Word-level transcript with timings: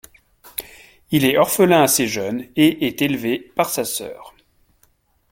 Il 1.11 1.25
est 1.25 1.37
orphelin 1.37 1.83
assez 1.83 2.07
jeune, 2.07 2.47
et 2.55 2.87
est 2.87 3.03
élevé 3.03 3.37
par 3.55 3.69
sa 3.69 3.85
soeur. 3.85 4.33